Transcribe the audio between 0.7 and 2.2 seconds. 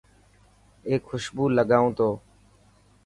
اي خوشبو لگائون تو.